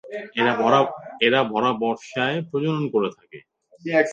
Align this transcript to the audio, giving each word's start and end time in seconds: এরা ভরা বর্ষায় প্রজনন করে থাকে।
এরা 1.21 1.41
ভরা 1.43 1.71
বর্ষায় 1.81 2.37
প্রজনন 2.49 2.83
করে 2.89 3.09
থাকে। 3.17 3.39